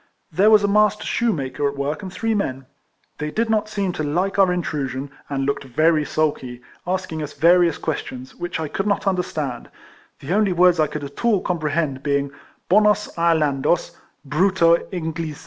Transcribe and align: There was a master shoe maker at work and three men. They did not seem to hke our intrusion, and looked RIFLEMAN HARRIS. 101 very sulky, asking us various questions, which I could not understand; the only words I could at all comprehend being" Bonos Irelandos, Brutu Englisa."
There 0.31 0.49
was 0.49 0.63
a 0.63 0.67
master 0.67 1.03
shoe 1.05 1.31
maker 1.31 1.69
at 1.69 1.77
work 1.77 2.01
and 2.01 2.11
three 2.11 2.33
men. 2.33 2.65
They 3.19 3.29
did 3.29 3.51
not 3.51 3.69
seem 3.69 3.93
to 3.93 4.03
hke 4.03 4.39
our 4.39 4.51
intrusion, 4.51 5.11
and 5.29 5.45
looked 5.45 5.63
RIFLEMAN 5.63 5.93
HARRIS. 5.93 6.17
101 6.17 6.51
very 6.51 6.55
sulky, 6.57 6.61
asking 6.87 7.21
us 7.21 7.33
various 7.33 7.77
questions, 7.77 8.33
which 8.33 8.59
I 8.59 8.67
could 8.67 8.87
not 8.87 9.05
understand; 9.05 9.69
the 10.19 10.33
only 10.33 10.53
words 10.53 10.79
I 10.79 10.87
could 10.87 11.03
at 11.03 11.23
all 11.23 11.39
comprehend 11.41 12.01
being" 12.01 12.31
Bonos 12.67 13.09
Irelandos, 13.15 13.95
Brutu 14.27 14.89
Englisa." 14.91 15.37